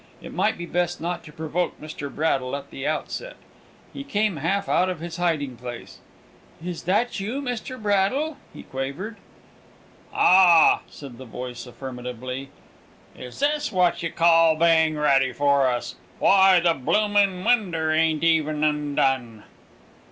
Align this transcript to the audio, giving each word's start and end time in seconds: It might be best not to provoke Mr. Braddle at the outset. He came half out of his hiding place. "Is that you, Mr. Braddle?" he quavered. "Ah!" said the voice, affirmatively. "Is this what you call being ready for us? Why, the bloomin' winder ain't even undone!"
It 0.19 0.33
might 0.33 0.57
be 0.57 0.65
best 0.65 0.99
not 0.99 1.23
to 1.25 1.31
provoke 1.31 1.79
Mr. 1.79 2.09
Braddle 2.11 2.55
at 2.55 2.71
the 2.71 2.87
outset. 2.87 3.35
He 3.93 4.03
came 4.03 4.37
half 4.37 4.67
out 4.67 4.89
of 4.89 4.99
his 4.99 5.17
hiding 5.17 5.57
place. 5.57 5.99
"Is 6.59 6.81
that 6.85 7.19
you, 7.19 7.39
Mr. 7.39 7.79
Braddle?" 7.79 8.37
he 8.51 8.63
quavered. 8.63 9.17
"Ah!" 10.11 10.81
said 10.89 11.19
the 11.19 11.25
voice, 11.25 11.67
affirmatively. 11.67 12.49
"Is 13.15 13.41
this 13.41 13.71
what 13.71 14.01
you 14.01 14.11
call 14.11 14.55
being 14.55 14.97
ready 14.97 15.31
for 15.33 15.67
us? 15.67 15.97
Why, 16.17 16.59
the 16.59 16.73
bloomin' 16.73 17.43
winder 17.43 17.91
ain't 17.91 18.23
even 18.23 18.63
undone!" 18.63 19.43